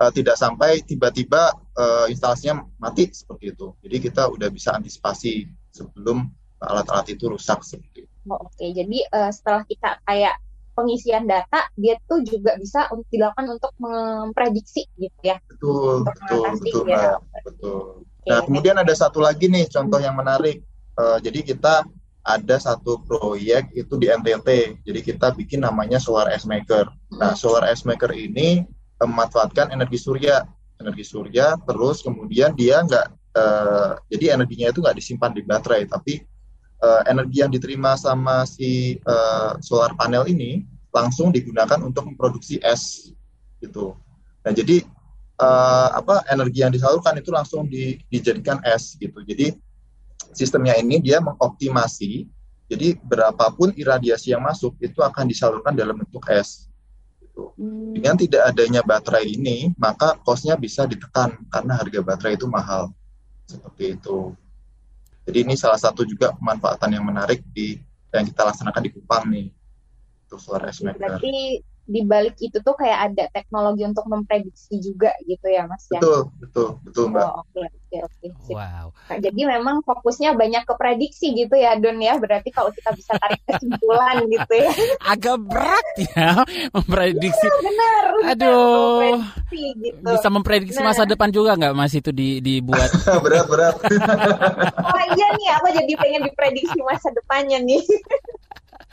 uh, 0.01 0.10
tidak 0.10 0.42
sampai 0.42 0.82
tiba-tiba 0.82 1.53
uh, 1.77 2.10
instalasinya 2.10 2.65
mati 2.82 3.13
seperti 3.13 3.53
itu. 3.53 3.77
Jadi 3.86 4.10
kita 4.10 4.25
udah 4.25 4.50
bisa 4.50 4.74
antisipasi 4.74 5.46
sebelum 5.70 6.34
alat-alat 6.58 7.13
itu 7.13 7.30
rusak 7.30 7.62
seperti 7.62 8.10
itu. 8.10 8.12
Oh, 8.25 8.42
Oke, 8.42 8.58
okay. 8.58 8.70
jadi 8.74 9.06
uh, 9.13 9.30
setelah 9.30 9.70
kita 9.70 10.01
kayak 10.01 10.34
pengisian 10.74 11.30
data, 11.30 11.70
dia 11.77 12.01
tuh 12.10 12.25
juga 12.25 12.58
bisa 12.58 12.89
untuk 12.89 13.06
dilakukan 13.13 13.53
untuk 13.53 13.70
memprediksi 13.77 14.89
gitu 14.98 15.20
ya. 15.22 15.38
Betul, 15.46 16.01
betul, 16.01 16.42
betul, 16.58 16.84
ya. 16.89 17.22
betul. 17.46 18.01
Nah, 18.24 18.39
kemudian 18.44 18.80
ada 18.80 18.94
satu 18.96 19.20
lagi 19.20 19.51
nih 19.51 19.68
contoh 19.68 20.00
yang 20.00 20.15
menarik. 20.15 20.63
Uh, 20.94 21.18
jadi 21.20 21.42
kita 21.42 21.84
ada 22.24 22.56
satu 22.56 23.03
proyek 23.03 23.74
itu 23.75 24.00
di 24.00 24.08
NTT. 24.08 24.80
Jadi 24.88 25.00
kita 25.03 25.36
bikin 25.36 25.65
namanya 25.65 26.00
Solar 26.00 26.32
S 26.32 26.48
Maker. 26.48 26.88
Nah, 27.20 27.36
Solar 27.36 27.68
S 27.68 27.84
Maker 27.84 28.15
ini 28.15 28.63
memanfaatkan 29.03 29.75
energi 29.75 30.00
surya 30.00 30.48
energi 30.84 31.06
surya 31.08 31.56
terus 31.63 32.03
kemudian 32.03 32.51
dia 32.56 32.84
nggak 32.84 33.08
uh, 33.36 33.96
jadi 34.12 34.36
energinya 34.36 34.72
itu 34.75 34.80
nggak 34.84 34.98
disimpan 34.98 35.32
di 35.32 35.42
baterai 35.48 35.88
tapi 35.88 36.24
uh, 36.84 37.01
energi 37.08 37.44
yang 37.44 37.51
diterima 37.51 37.96
sama 37.96 38.44
si 38.44 39.00
uh, 39.08 39.56
solar 39.63 39.96
panel 39.96 40.27
ini 40.27 40.68
langsung 40.92 41.32
digunakan 41.32 41.80
untuk 41.82 42.12
memproduksi 42.12 42.60
es 42.63 43.15
gitu 43.63 43.96
nah 44.44 44.51
jadi 44.51 44.84
uh, 45.44 45.88
apa 46.00 46.24
energi 46.32 46.64
yang 46.64 46.72
disalurkan 46.72 47.20
itu 47.20 47.30
langsung 47.36 47.68
di, 47.68 48.00
dijadikan 48.08 48.64
es 48.64 48.96
gitu 48.96 49.20
jadi 49.28 49.52
sistemnya 50.32 50.80
ini 50.80 51.04
dia 51.04 51.20
mengoptimasi 51.20 52.32
jadi 52.72 52.96
berapapun 53.04 53.76
iradiasi 53.76 54.32
yang 54.32 54.42
masuk 54.42 54.74
itu 54.80 55.04
akan 55.04 55.28
disalurkan 55.28 55.76
dalam 55.76 56.00
bentuk 56.00 56.24
es 56.32 56.72
gitu. 57.34 57.50
Hmm. 57.58 57.98
Dengan 57.98 58.16
tidak 58.16 58.54
adanya 58.54 58.82
baterai 58.86 59.26
ini, 59.26 59.74
maka 59.76 60.14
kosnya 60.22 60.54
bisa 60.54 60.86
ditekan 60.86 61.34
karena 61.50 61.74
harga 61.82 62.00
baterai 62.06 62.38
itu 62.38 62.46
mahal. 62.46 62.94
Seperti 63.50 63.98
itu. 63.98 64.38
Jadi 65.26 65.38
ini 65.42 65.56
salah 65.58 65.80
satu 65.82 66.06
juga 66.06 66.36
pemanfaatan 66.38 66.94
yang 66.94 67.06
menarik 67.08 67.42
di 67.50 67.80
yang 68.14 68.28
kita 68.30 68.46
laksanakan 68.46 68.82
di 68.86 68.92
Kupang 68.94 69.24
nih. 69.34 69.48
Untuk 70.30 70.40
solar 70.40 70.70
Berarti 70.70 71.62
di 71.84 72.00
balik 72.08 72.40
itu 72.40 72.63
tuh 72.63 72.75
kayak 72.80 73.12
ada 73.12 73.28
teknologi 73.36 73.84
untuk 73.84 74.08
memprediksi 74.08 74.80
juga 74.80 75.12
gitu 75.28 75.52
ya 75.52 75.68
Mas 75.68 75.84
ya. 75.92 76.00
Betul, 76.00 76.32
betul, 76.40 76.68
betul 76.88 77.06
Mbak. 77.12 77.28
Oh, 77.28 77.44
oke, 77.44 77.60
oke, 77.68 77.98
oke. 78.08 78.28
Wow. 78.56 78.88
Nah, 79.12 79.18
jadi 79.20 79.42
memang 79.60 79.84
fokusnya 79.84 80.32
banyak 80.40 80.63
ke 80.63 80.74
prediksi 80.80 81.36
gitu 81.36 81.60
ya 81.60 81.75
Don 81.75 82.00
ya. 82.00 82.16
Berarti 82.16 82.56
kalau 82.56 82.72
kita 82.72 82.96
bisa 82.96 83.20
tarik 83.20 83.44
kesimpulan 83.44 84.24
gitu 84.34 84.54
ya. 84.56 84.72
Agak 85.04 85.38
berat 85.44 85.88
ya 86.16 86.32
memprediksi. 86.72 87.48
Iya, 87.52 87.60
benar. 87.60 88.04
Aduh. 88.32 89.20
gitu. 89.52 90.08
Bisa 90.08 90.30
memprediksi 90.32 90.80
nah. 90.80 90.96
masa 90.96 91.04
depan 91.04 91.36
juga 91.36 91.60
nggak 91.60 91.75
Mas 91.75 91.92
itu 91.92 92.16
di, 92.16 92.40
dibuat? 92.40 92.96
berat, 93.28 93.46
berat. 93.52 93.75
oh 94.88 95.04
iya 95.20 95.28
nih, 95.36 95.50
aku 95.60 95.68
jadi 95.84 95.94
pengen 96.00 96.22
diprediksi 96.32 96.80
masa 96.88 97.12
depannya 97.12 97.60
nih. 97.60 97.84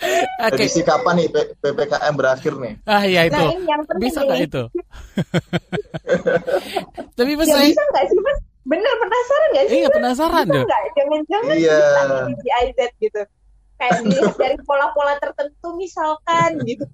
Okay. 0.40 0.66
Edisi 0.66 0.80
kapan 0.80 1.20
nih 1.20 1.28
PPKM 1.60 2.14
berakhir 2.16 2.52
nih? 2.56 2.74
Ah 2.88 3.04
iya 3.04 3.28
itu. 3.28 3.36
Nah, 3.36 3.52
yang 3.68 3.80
bisa 4.00 4.24
nggak 4.24 4.40
itu? 4.48 4.62
Tapi 7.18 7.32
mas 7.36 7.48
ya, 7.48 7.60
bisa 7.60 7.82
nggak 7.92 8.04
sih 8.08 8.18
mas? 8.24 8.38
Bener 8.64 8.92
penasaran 8.96 9.48
nggak 9.52 9.66
sih? 9.68 9.76
Iya 9.76 9.88
penasaran 9.92 10.46
dong. 10.48 10.68
Jangan-jangan 10.96 11.54
iya. 11.60 11.78
bisa 12.24 12.36
di 12.40 12.50
IZ 12.64 12.78
gitu. 13.04 13.22
Kayak 13.80 13.96
dilihat 14.04 14.36
dari 14.36 14.56
pola-pola 14.60 15.16
tertentu 15.16 15.68
misalkan 15.76 16.60
gitu. 16.68 16.84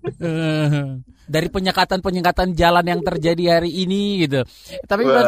dari 1.26 1.48
penyekatan-penyekatan 1.50 2.54
jalan 2.54 2.86
yang 2.86 3.02
terjadi 3.02 3.58
hari 3.58 3.74
ini 3.74 4.22
gitu. 4.22 4.46
Tapi 4.86 5.02
Mas, 5.02 5.26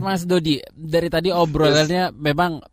Mas 0.00 0.22
Dodi, 0.24 0.64
dari 0.72 1.12
tadi 1.12 1.28
obrolannya 1.28 2.16
memang 2.16 2.64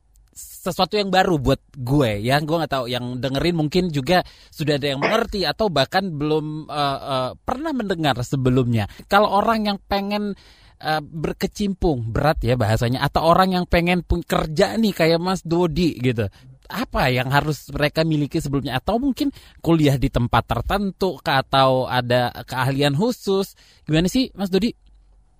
sesuatu 0.61 0.93
yang 0.93 1.09
baru 1.09 1.41
buat 1.41 1.57
gue 1.73 2.21
ya. 2.21 2.37
Gue 2.45 2.61
nggak 2.61 2.73
tahu. 2.77 2.85
Yang 2.85 3.05
dengerin 3.17 3.55
mungkin 3.57 3.83
juga 3.89 4.21
sudah 4.53 4.77
ada 4.77 4.93
yang 4.93 5.01
mengerti 5.01 5.41
atau 5.41 5.73
bahkan 5.73 6.13
belum 6.13 6.69
uh, 6.69 6.99
uh, 7.01 7.29
pernah 7.41 7.73
mendengar 7.73 8.21
sebelumnya. 8.21 8.85
Kalau 9.09 9.33
orang 9.33 9.65
yang 9.65 9.77
pengen 9.89 10.37
uh, 10.85 11.01
berkecimpung 11.01 12.13
berat 12.13 12.45
ya 12.45 12.53
bahasanya 12.53 13.01
atau 13.01 13.25
orang 13.25 13.57
yang 13.57 13.65
pengen 13.65 14.05
pun 14.05 14.21
kerja 14.21 14.77
nih 14.77 14.93
kayak 14.93 15.17
Mas 15.17 15.41
Dodi 15.41 15.97
gitu 15.97 16.29
apa 16.71 17.11
yang 17.11 17.27
harus 17.27 17.67
mereka 17.67 18.07
miliki 18.07 18.39
sebelumnya? 18.39 18.79
Atau 18.79 18.97
mungkin 18.97 19.29
kuliah 19.59 19.99
di 19.99 20.07
tempat 20.07 20.47
tertentu 20.47 21.19
atau 21.19 21.85
ada 21.85 22.31
keahlian 22.47 22.95
khusus? 22.95 23.59
Gimana 23.83 24.07
sih 24.07 24.31
Mas 24.33 24.47
Dodi? 24.47 24.71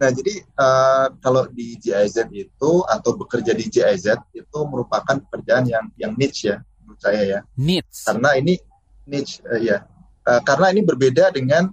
Nah, 0.01 0.09
jadi 0.09 0.33
uh, 0.57 1.13
kalau 1.21 1.45
di 1.53 1.77
GIZ 1.77 2.25
itu 2.33 2.71
atau 2.89 3.11
bekerja 3.13 3.53
di 3.53 3.69
GIZ 3.69 4.17
itu 4.33 4.59
merupakan 4.65 5.21
pekerjaan 5.29 5.69
yang 5.69 5.85
yang 5.93 6.17
niche 6.17 6.49
ya 6.49 6.57
menurut 6.81 6.97
saya 6.97 7.21
ya. 7.21 7.39
Niche. 7.53 8.09
Karena 8.09 8.33
ini 8.33 8.57
niche 9.05 9.45
uh, 9.45 9.61
ya. 9.61 9.85
Uh, 10.25 10.41
karena 10.41 10.73
ini 10.73 10.81
berbeda 10.81 11.29
dengan 11.29 11.69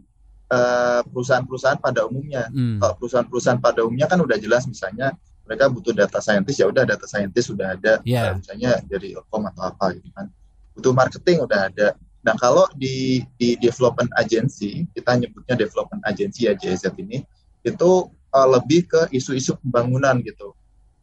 perusahaan-perusahaan 1.12 1.76
pada 1.76 2.08
umumnya. 2.08 2.48
Hmm. 2.48 2.80
Kalau 2.80 2.96
perusahaan-perusahaan 2.96 3.60
pada 3.60 3.84
umumnya 3.84 4.08
kan 4.08 4.16
udah 4.16 4.40
jelas 4.40 4.64
misalnya 4.64 5.12
mereka 5.44 5.68
butuh 5.68 5.92
data 5.92 6.24
scientist 6.24 6.56
ya 6.56 6.72
udah 6.72 6.88
data 6.88 7.04
scientist 7.04 7.52
sudah 7.52 7.76
ada 7.76 8.00
yeah. 8.08 8.32
uh, 8.32 8.36
misalnya 8.36 8.80
dari 8.88 9.12
Telkom 9.12 9.44
atau 9.48 9.68
apa 9.68 9.96
gitu 9.96 10.08
kan. 10.12 10.28
Butuh 10.76 10.92
marketing 10.96 11.44
udah 11.44 11.68
ada. 11.68 11.88
Nah, 12.24 12.36
kalau 12.36 12.68
di 12.76 13.24
di 13.40 13.56
development 13.56 14.12
agency, 14.20 14.84
kita 14.92 15.16
nyebutnya 15.16 15.56
development 15.56 16.04
agency 16.04 16.48
ya 16.48 16.52
GIZ 16.52 16.92
ini, 17.00 17.24
itu 17.64 17.90
uh, 18.34 18.48
lebih 18.48 18.88
ke 18.88 19.00
isu-isu 19.14 19.56
pembangunan 19.62 20.20
gitu. 20.24 20.54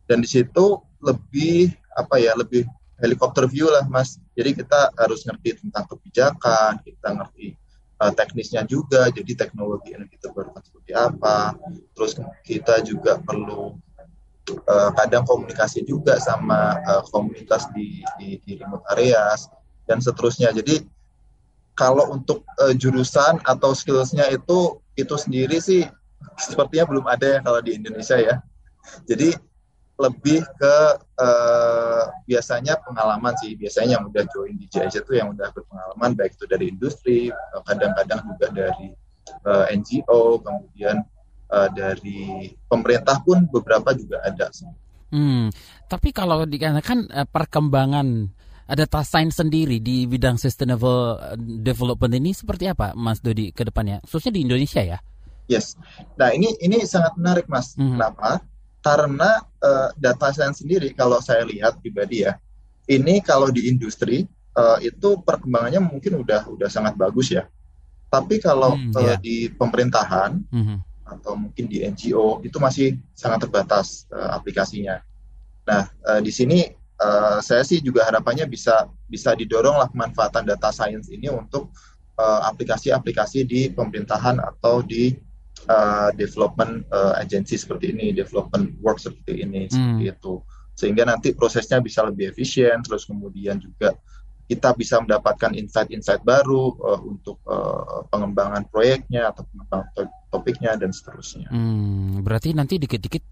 Dan 0.05 0.21
di 0.21 0.29
situ 0.29 0.81
lebih 1.01 1.73
apa 1.97 2.21
ya, 2.21 2.37
lebih 2.37 2.65
helikopter 3.01 3.45
view 3.49 3.67
lah, 3.67 3.85
Mas. 3.89 4.21
Jadi 4.37 4.61
kita 4.63 4.93
harus 4.95 5.25
ngerti 5.25 5.65
tentang 5.65 5.85
kebijakan, 5.89 6.79
kita 6.85 7.07
ngerti 7.15 7.57
uh, 7.99 8.11
teknisnya 8.13 8.63
juga, 8.67 9.09
jadi 9.11 9.47
teknologi 9.47 9.95
energi 9.95 10.17
terbarukan 10.21 10.61
seperti 10.63 10.91
apa. 10.95 11.55
Terus 11.95 12.19
kita 12.45 12.83
juga 12.85 13.19
perlu 13.19 13.75
uh, 14.69 14.91
kadang 14.93 15.25
komunikasi 15.25 15.83
juga 15.83 16.21
sama 16.21 16.77
uh, 16.85 17.03
komunitas 17.09 17.65
di, 17.73 18.05
di, 18.21 18.37
di 18.45 18.51
remote 18.59 18.85
areas 18.93 19.49
dan 19.89 19.99
seterusnya. 20.01 20.53
Jadi 20.53 20.85
kalau 21.75 22.13
untuk 22.15 22.45
uh, 22.61 22.71
jurusan 22.71 23.41
atau 23.43 23.75
skillsnya 23.75 24.31
itu 24.31 24.79
itu 24.95 25.15
sendiri 25.19 25.59
sih 25.59 25.83
sepertinya 26.37 26.85
belum 26.89 27.05
ada 27.05 27.25
ya 27.25 27.39
kalau 27.45 27.59
di 27.61 27.77
Indonesia 27.77 28.17
ya. 28.17 28.35
Jadi 29.05 29.33
lebih 29.95 30.43
ke 30.59 30.75
uh, 31.23 32.03
biasanya 32.27 32.75
pengalaman 32.83 33.31
sih 33.39 33.55
biasanya 33.55 33.95
yang 33.95 34.11
udah 34.11 34.23
join 34.27 34.59
di 34.59 34.67
JIZ 34.67 35.07
itu 35.07 35.15
yang 35.15 35.31
udah 35.31 35.47
berpengalaman 35.55 36.11
baik 36.19 36.35
itu 36.35 36.45
dari 36.51 36.67
industri 36.67 37.31
kadang-kadang 37.63 38.19
juga 38.27 38.47
dari 38.51 38.91
eh, 39.47 39.65
NGO 39.71 40.43
kemudian 40.43 40.99
uh, 41.47 41.69
dari 41.71 42.51
pemerintah 42.67 43.23
pun 43.23 43.47
beberapa 43.47 43.95
juga 43.95 44.19
ada. 44.27 44.51
Hmm, 45.15 45.47
tapi 45.87 46.11
kalau 46.11 46.43
dikarenakan 46.43 47.07
uh, 47.15 47.27
perkembangan 47.31 48.35
ada 48.67 48.83
science 49.05 49.39
sendiri 49.39 49.79
di 49.79 50.09
bidang 50.09 50.35
sustainable 50.35 51.21
development 51.39 52.17
ini 52.17 52.33
seperti 52.35 52.67
apa 52.67 52.97
Mas 52.97 53.21
Dodi 53.21 53.53
ke 53.53 53.61
depannya 53.63 54.01
khususnya 54.03 54.35
di 54.35 54.41
Indonesia 54.43 54.83
ya? 54.83 54.99
Yes. 55.45 55.77
Nah 56.17 56.33
ini 56.33 56.57
ini 56.61 56.81
sangat 56.85 57.13
menarik 57.17 57.45
mas. 57.45 57.77
Mm-hmm. 57.77 57.97
Kenapa? 57.97 58.29
Karena 58.81 59.41
uh, 59.65 59.89
data 59.97 60.29
science 60.29 60.61
sendiri 60.61 60.93
kalau 60.93 61.17
saya 61.21 61.45
lihat 61.45 61.81
pribadi 61.81 62.25
ya, 62.25 62.37
ini 62.85 63.21
kalau 63.21 63.49
di 63.49 63.65
industri 63.69 64.29
uh, 64.57 64.77
itu 64.81 65.21
perkembangannya 65.21 65.81
mungkin 65.81 66.21
udah 66.21 66.49
udah 66.49 66.69
sangat 66.69 66.93
bagus 66.97 67.33
ya. 67.33 67.49
Tapi 68.09 68.37
kalau 68.39 68.77
mm, 68.77 68.93
yeah. 68.95 69.17
uh, 69.17 69.19
di 69.19 69.37
pemerintahan 69.51 70.37
mm-hmm. 70.49 70.77
atau 71.17 71.33
mungkin 71.35 71.65
di 71.65 71.81
NGO 71.81 72.41
itu 72.45 72.57
masih 72.61 72.97
sangat 73.17 73.49
terbatas 73.49 74.05
uh, 74.13 74.37
aplikasinya. 74.37 75.01
Nah 75.65 75.89
uh, 76.05 76.21
di 76.21 76.29
sini 76.29 76.69
uh, 77.01 77.41
saya 77.41 77.65
sih 77.65 77.81
juga 77.81 78.05
harapannya 78.05 78.45
bisa 78.45 78.85
bisa 79.09 79.33
didorong 79.33 79.81
lah 79.81 79.89
pemanfaatan 79.89 80.45
data 80.45 80.69
science 80.73 81.09
ini 81.09 81.29
untuk 81.29 81.69
aplikasi-aplikasi 82.15 83.43
uh, 83.43 83.47
di 83.49 83.61
pemerintahan 83.75 84.39
atau 84.39 84.79
di 84.79 85.11
uh, 85.67 86.09
development 86.15 86.85
uh, 86.91 87.17
agency 87.19 87.55
seperti 87.55 87.91
ini, 87.95 88.11
development 88.11 88.75
work 88.81 88.99
seperti 88.99 89.43
ini, 89.43 89.67
hmm. 89.67 89.73
seperti 89.73 90.03
itu. 90.11 90.33
Sehingga 90.75 91.03
nanti 91.07 91.31
prosesnya 91.31 91.79
bisa 91.79 92.03
lebih 92.03 92.35
efisien, 92.35 92.83
terus 92.83 93.07
kemudian 93.07 93.57
juga 93.63 93.95
kita 94.45 94.77
bisa 94.77 95.01
mendapatkan 95.01 95.57
insight-insight 95.57 96.21
baru 96.21 96.77
uh, 96.77 97.01
untuk 97.01 97.41
uh, 97.49 98.05
pengembangan 98.13 98.69
proyeknya 98.69 99.33
atau 99.33 99.41
pengembangan 99.49 99.87
to 99.97 100.03
topiknya 100.29 100.77
dan 100.77 100.93
seterusnya. 100.93 101.49
Hmm, 101.49 102.21
berarti 102.21 102.53
nanti 102.53 102.77
dikit-dikit 102.77 103.23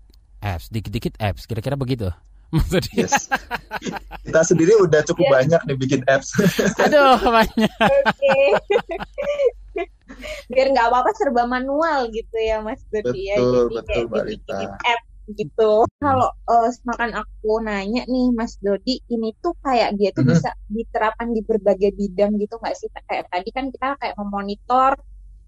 apps, 0.42 0.74
dikit-dikit 0.74 1.22
apps, 1.22 1.46
kira-kira 1.46 1.77
begitu? 1.77 2.10
Maksudnya? 2.53 3.10
Yes. 3.10 3.30
Kita 4.22 4.42
sendiri 4.46 4.77
udah 4.77 5.01
cukup 5.06 5.25
yeah. 5.25 5.34
banyak 5.42 5.62
nih 5.65 5.77
bikin 5.77 6.01
apps. 6.06 6.38
Aduh, 6.86 7.18
banyak. 7.22 7.74
Oke. 7.82 8.34
Biar 10.53 10.67
nggak 10.72 10.88
apa-apa 10.89 11.12
serba 11.17 11.43
manual 11.50 12.07
gitu 12.13 12.38
ya, 12.38 12.62
Mas 12.62 12.81
Dodi 12.93 13.33
ya. 13.33 13.38
Betul, 13.41 13.65
betul, 13.74 14.01
Mbak 14.07 14.24
Lita. 14.29 14.57
App 14.79 15.01
gitu. 15.31 15.88
Hmm. 15.88 16.01
Kalau 16.03 16.29
uh, 16.51 16.69
makan 16.83 17.12
aku 17.15 17.51
nanya 17.63 18.03
nih 18.07 18.27
Mas 18.36 18.60
Dodi, 18.60 19.00
ini 19.07 19.31
tuh 19.39 19.55
kayak 19.63 19.95
dia 19.95 20.12
tuh 20.12 20.27
hmm. 20.27 20.33
bisa 20.36 20.50
diterapkan 20.67 21.31
di 21.31 21.41
berbagai 21.43 21.95
bidang 21.95 22.36
gitu 22.39 22.60
nggak 22.60 22.75
sih? 22.75 22.91
Kayak 23.07 23.31
tadi 23.31 23.50
kan 23.55 23.65
kita 23.72 23.95
kayak 24.00 24.15
memonitor 24.19 25.00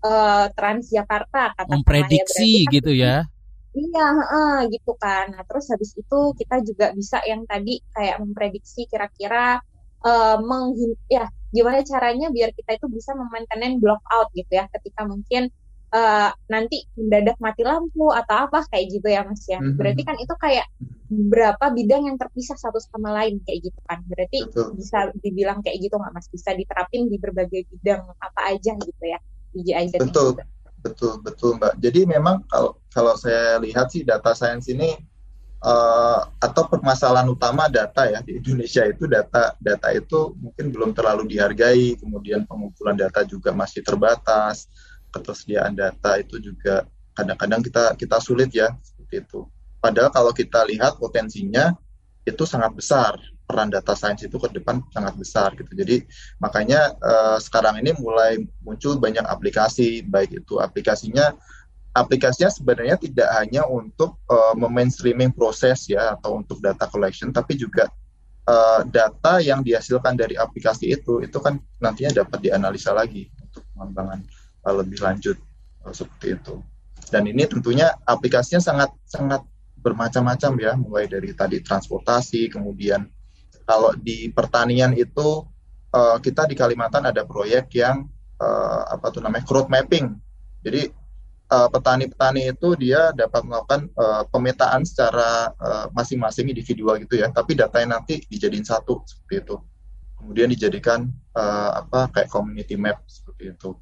uh, 0.05 0.45
Transjakarta 0.55 1.55
kata 1.59 1.71
memprediksi 1.71 2.65
ya, 2.65 2.71
gitu 2.71 2.91
ya. 2.95 3.15
Iya, 3.75 4.07
uh, 4.23 4.59
gitu 4.71 4.95
kan. 4.95 5.35
Nah, 5.35 5.43
terus 5.43 5.67
habis 5.67 5.91
itu 5.99 6.19
kita 6.39 6.63
juga 6.63 6.95
bisa 6.95 7.19
yang 7.27 7.43
tadi 7.43 7.83
kayak 7.91 8.23
memprediksi 8.23 8.87
kira-kira 8.87 9.59
uh, 10.05 10.37
ya 11.09 11.25
gimana 11.49 11.81
caranya 11.81 12.29
biar 12.29 12.53
kita 12.53 12.77
itu 12.77 12.87
bisa 12.91 13.15
memaintain 13.17 13.81
block 13.81 14.03
out 14.11 14.29
gitu 14.35 14.51
ya 14.53 14.69
ketika 14.69 15.07
mungkin 15.07 15.49
uh, 15.95 16.29
nanti 16.51 16.83
mendadak 16.99 17.39
mati 17.39 17.63
lampu 17.63 18.11
atau 18.11 18.47
apa 18.49 18.67
kayak 18.67 18.99
gitu 18.99 19.07
ya 19.07 19.23
Mas 19.23 19.43
ya. 19.47 19.59
Mm-hmm. 19.59 19.77
Berarti 19.79 20.01
kan 20.03 20.15
itu 20.19 20.33
kayak 20.35 20.67
berapa 21.05 21.65
bidang 21.71 22.11
yang 22.11 22.17
terpisah 22.19 22.57
satu 22.59 22.81
sama 22.83 23.15
lain 23.15 23.39
kayak 23.47 23.71
gitu 23.71 23.79
kan. 23.87 24.03
Berarti 24.03 24.43
Betul. 24.51 24.75
bisa 24.75 24.99
dibilang 25.23 25.63
kayak 25.63 25.77
gitu 25.79 25.95
nggak 25.95 26.13
Mas? 26.13 26.27
Bisa 26.27 26.51
diterapin 26.51 27.07
di 27.07 27.17
berbagai 27.17 27.63
bidang 27.71 28.03
apa 28.19 28.41
aja 28.51 28.75
gitu 28.75 29.03
ya. 29.03 29.19
DJI 29.55 29.95
Betul. 29.95 30.35
Betul 30.85 31.17
betul 31.25 31.57
mbak. 31.57 31.81
Jadi 31.81 32.05
memang 32.05 32.45
kalau 32.45 32.77
kalau 32.93 33.17
saya 33.17 33.57
lihat 33.57 33.89
sih 33.89 34.05
data 34.05 34.37
science 34.37 34.69
ini 34.69 34.93
uh, 35.65 36.21
atau 36.37 36.63
permasalahan 36.69 37.25
utama 37.25 37.65
data 37.65 38.05
ya 38.05 38.21
di 38.21 38.37
Indonesia 38.37 38.85
itu 38.85 39.09
data 39.09 39.57
data 39.57 39.89
itu 39.89 40.37
mungkin 40.37 40.69
belum 40.69 40.93
terlalu 40.93 41.25
dihargai. 41.25 41.97
Kemudian 41.97 42.45
pengumpulan 42.45 42.93
data 42.93 43.25
juga 43.25 43.49
masih 43.51 43.81
terbatas. 43.81 44.69
Ketersediaan 45.09 45.73
data 45.73 46.21
itu 46.21 46.37
juga 46.37 46.85
kadang-kadang 47.15 47.63
kita 47.65 47.83
kita 47.97 48.17
sulit 48.21 48.53
ya 48.53 48.69
seperti 48.83 49.25
itu. 49.25 49.41
Padahal 49.81 50.11
kalau 50.13 50.31
kita 50.35 50.67
lihat 50.67 50.99
potensinya 51.01 51.73
itu 52.25 52.43
sangat 52.43 52.73
besar 52.73 53.15
peran 53.45 53.69
data 53.69 53.93
science 53.93 54.25
itu 54.25 54.35
ke 54.41 54.49
depan 54.51 54.81
sangat 54.89 55.13
besar 55.15 55.53
gitu. 55.53 55.69
Jadi 55.77 56.03
makanya 56.41 56.97
uh, 56.97 57.37
sekarang 57.37 57.79
ini 57.79 57.93
mulai 58.01 58.41
muncul 58.65 58.97
banyak 58.97 59.21
aplikasi, 59.23 60.01
baik 60.01 60.43
itu 60.43 60.57
aplikasinya 60.57 61.37
aplikasinya 61.95 62.51
sebenarnya 62.51 62.99
tidak 62.99 63.31
hanya 63.39 63.63
untuk 63.63 64.19
uh, 64.27 64.51
memainstreaming 64.59 65.31
proses 65.31 65.87
ya 65.87 66.19
atau 66.19 66.43
untuk 66.43 66.59
data 66.59 66.91
collection, 66.91 67.31
tapi 67.31 67.55
juga 67.55 67.87
uh, 68.51 68.83
data 68.83 69.39
yang 69.39 69.63
dihasilkan 69.63 70.19
dari 70.19 70.35
aplikasi 70.35 70.91
itu 70.91 71.23
itu 71.23 71.37
kan 71.39 71.55
nantinya 71.79 72.27
dapat 72.27 72.43
dianalisa 72.43 72.91
lagi 72.91 73.31
untuk 73.39 73.63
pengembangan 73.71 74.19
uh, 74.67 74.75
lebih 74.75 74.99
lanjut 74.99 75.39
uh, 75.87 75.95
seperti 75.95 76.35
itu. 76.35 76.59
Dan 77.07 77.31
ini 77.31 77.47
tentunya 77.47 77.95
aplikasinya 78.03 78.59
sangat 78.59 78.91
sangat 79.07 79.39
bermacam-macam 79.79 80.51
ya, 80.59 80.73
mulai 80.75 81.05
dari 81.07 81.31
tadi 81.31 81.63
transportasi, 81.63 82.51
kemudian 82.51 83.07
kalau 83.63 83.95
di 83.95 84.27
pertanian 84.35 84.91
itu 84.97 85.47
uh, 85.95 86.17
kita 86.19 86.43
di 86.49 86.57
Kalimantan 86.59 87.07
ada 87.07 87.23
proyek 87.23 87.71
yang 87.77 88.09
uh, 88.41 88.81
apa 88.91 89.15
tuh 89.15 89.23
namanya 89.23 89.47
crowd 89.47 89.71
mapping. 89.71 90.11
Jadi 90.65 91.04
petani 91.45 92.09
petani-petani 92.09 92.41
itu 92.49 92.69
dia 92.73 93.13
dapat 93.13 93.45
melakukan 93.45 93.85
uh, 93.93 94.25
pemetaan 94.33 94.81
secara 94.81 95.53
masing-masing 95.93 96.49
uh, 96.49 96.51
individual 96.51 96.95
gitu 96.97 97.21
ya, 97.21 97.29
tapi 97.29 97.53
datanya 97.53 98.01
nanti 98.01 98.25
dijadiin 98.25 98.65
satu 98.65 99.05
seperti 99.05 99.45
itu. 99.45 99.55
Kemudian 100.17 100.49
dijadikan 100.49 101.05
uh, 101.37 101.85
apa 101.85 102.09
kayak 102.09 102.33
community 102.33 102.73
map 102.73 103.05
seperti 103.05 103.53
itu. 103.53 103.77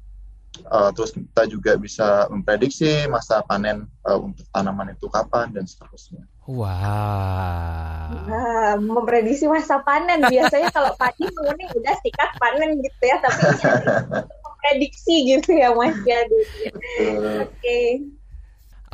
Uh, 0.70 0.94
terus 0.94 1.10
kita 1.10 1.50
juga 1.50 1.74
bisa 1.74 2.30
memprediksi 2.30 3.10
masa 3.10 3.42
panen 3.42 3.90
uh, 4.06 4.20
untuk 4.22 4.46
tanaman 4.54 4.94
itu 4.94 5.10
kapan 5.10 5.50
dan 5.50 5.66
seterusnya. 5.66 6.22
Wah. 6.46 8.12
Wow. 8.12 8.28
Nah, 8.28 8.72
memprediksi 8.78 9.48
masa 9.50 9.82
panen 9.82 10.22
biasanya 10.28 10.70
kalau 10.70 10.94
padi 10.94 11.26
mungkin 11.26 11.68
udah 11.74 11.94
sikat 12.04 12.30
panen 12.38 12.78
gitu 12.84 13.02
ya, 13.02 13.16
tapi 13.18 13.40
memprediksi 14.64 15.28
gitu 15.28 15.52
ya 15.52 15.76
Mas 15.76 16.00
ya. 16.08 16.24
Oke. 16.24 17.44
Okay. 17.60 17.88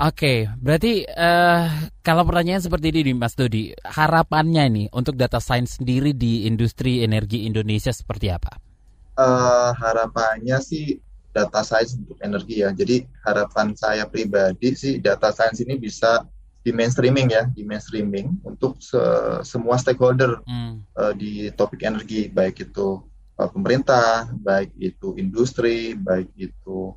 Oke, 0.00 0.48
berarti 0.56 1.04
uh, 1.04 1.68
kalau 2.00 2.24
pertanyaan 2.24 2.64
seperti 2.64 2.88
ini 2.88 3.12
Mas 3.12 3.36
Dodi, 3.36 3.76
harapannya 3.84 4.64
nih 4.72 4.86
untuk 4.96 5.12
data 5.12 5.44
science 5.44 5.76
sendiri 5.76 6.16
di 6.16 6.48
industri 6.48 7.04
energi 7.04 7.44
Indonesia 7.44 7.92
seperti 7.92 8.32
apa? 8.32 8.56
Uh, 9.20 9.76
harapannya 9.76 10.56
sih 10.64 10.96
data 11.36 11.60
science 11.60 12.00
untuk 12.00 12.16
energi 12.24 12.64
ya. 12.64 12.72
Jadi 12.72 13.04
harapan 13.28 13.76
saya 13.76 14.08
pribadi 14.08 14.72
sih 14.72 15.04
data 15.04 15.36
science 15.36 15.60
ini 15.60 15.76
bisa 15.76 16.24
di 16.64 16.72
mainstreaming 16.72 17.28
ya, 17.36 17.44
di 17.52 17.60
mainstreaming 17.68 18.40
untuk 18.40 18.80
se 18.80 19.00
semua 19.44 19.76
stakeholder 19.76 20.40
hmm. 20.48 20.96
uh, 20.96 21.12
di 21.12 21.52
topik 21.52 21.84
energi, 21.84 22.32
baik 22.32 22.72
itu 22.72 23.04
uh, 23.40 23.48
pemerintah, 23.48 24.28
baik 24.36 24.76
itu 24.76 25.16
industri, 25.16 25.96
baik 25.96 26.28
itu 26.36 26.92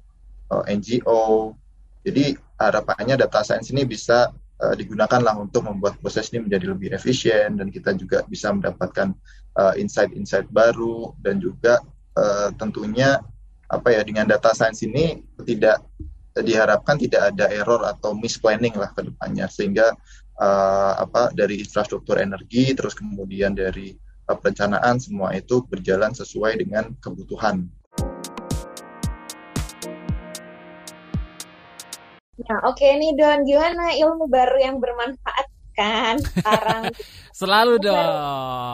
eh, 0.51 0.75
NGO. 0.75 1.55
Jadi 2.03 2.35
harapannya 2.59 3.15
data 3.15 3.47
science 3.47 3.71
ini 3.71 3.87
bisa 3.87 4.27
uh, 4.59 4.75
digunakan 4.75 5.23
lah 5.23 5.39
untuk 5.39 5.63
membuat 5.63 5.95
proses 6.03 6.27
ini 6.35 6.43
menjadi 6.43 6.75
lebih 6.75 6.91
efisien 6.91 7.55
dan 7.55 7.71
kita 7.71 7.95
juga 7.95 8.27
bisa 8.27 8.51
mendapatkan 8.51 9.15
insight-insight 9.77 10.49
baru 10.49 11.13
dan 11.21 11.37
juga 11.37 11.77
tentunya 12.57 13.21
apa 13.69 13.93
ya 13.93 14.01
dengan 14.01 14.25
data 14.25 14.49
science 14.49 14.81
ini 14.81 15.21
tidak 15.45 15.77
diharapkan 16.41 16.97
tidak 16.97 17.29
ada 17.29 17.45
error 17.53 17.85
atau 17.85 18.17
misplanning 18.17 18.73
lah 18.73 18.89
ke 18.97 19.05
depannya 19.05 19.45
sehingga 19.45 19.93
uh, 20.41 20.93
apa 20.97 21.29
dari 21.33 21.61
infrastruktur 21.61 22.17
energi 22.17 22.73
terus 22.73 22.97
kemudian 22.97 23.53
dari 23.53 23.93
perencanaan 24.27 24.99
semua 24.99 25.35
itu 25.35 25.63
berjalan 25.67 26.15
sesuai 26.15 26.63
dengan 26.63 26.95
kebutuhan. 27.03 27.67
Ya, 32.43 32.57
oke 32.65 32.81
okay 32.81 32.97
nih 32.97 33.13
Don, 33.13 33.45
gimana 33.45 33.93
ilmu 33.93 34.25
baru 34.25 34.57
yang 34.57 34.81
bermanfaat 34.81 35.47
kan 35.77 36.17
sekarang? 36.39 36.83
Selalu 37.29 37.77
dong. 37.81 37.95